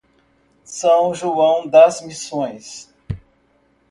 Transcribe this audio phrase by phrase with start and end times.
[0.63, 2.89] São João das Missões